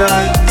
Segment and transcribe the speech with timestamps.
[0.00, 0.49] night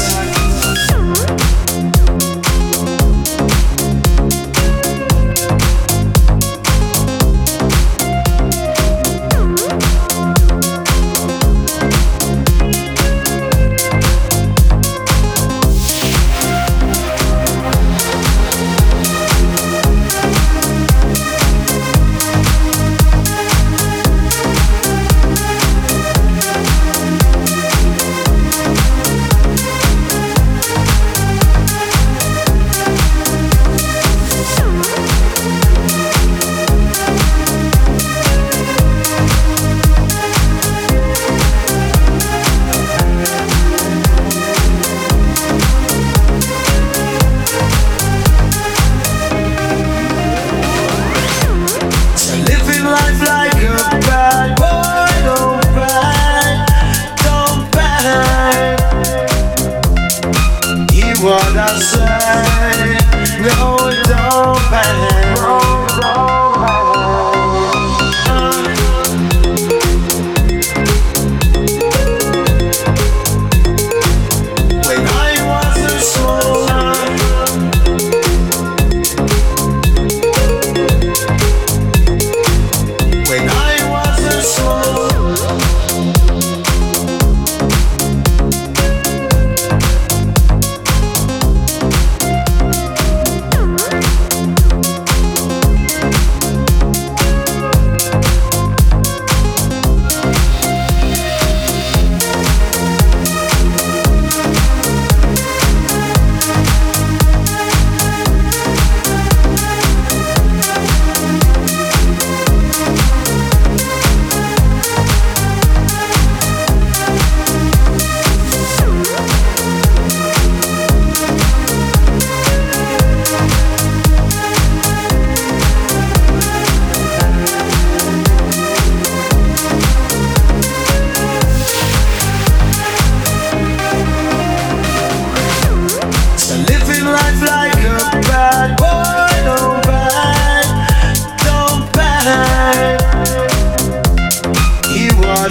[61.39, 62.97] what I say.
[63.41, 65.28] No, it don't panic.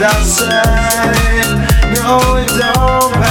[0.01, 1.45] outside.
[1.95, 3.28] No, it don't.